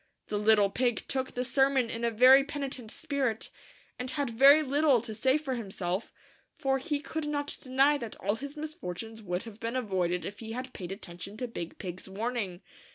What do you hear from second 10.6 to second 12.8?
paid attention to Big Pig's warning.